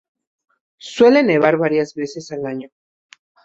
[0.79, 2.69] Suele nevar varias veces al año.